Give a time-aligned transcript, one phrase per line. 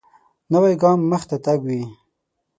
[0.51, 1.81] نوی ګام مخته تګ وي